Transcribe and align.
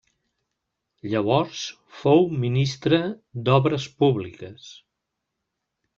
Llavors 1.11 1.59
fou 1.99 2.25
ministre 2.45 3.03
d'Obres 3.49 3.89
Públiques. 4.01 4.71